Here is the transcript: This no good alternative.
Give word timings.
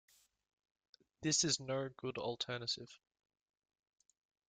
This 1.21 1.59
no 1.59 1.89
good 1.89 2.17
alternative. 2.17 2.89